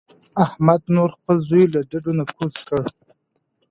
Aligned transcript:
احمد 0.45 0.81
نور 0.95 1.09
خپل 1.17 1.35
زوی 1.49 1.65
له 1.73 1.79
ډډو 1.89 2.11
نه 2.19 2.23
کوز 2.35 2.55
کړ. 2.67 2.81